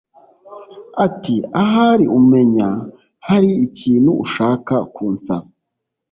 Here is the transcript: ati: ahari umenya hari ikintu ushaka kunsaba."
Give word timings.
ati: 1.05 1.35
ahari 1.63 2.05
umenya 2.19 2.67
hari 3.27 3.51
ikintu 3.67 4.11
ushaka 4.23 4.75
kunsaba." 4.93 5.47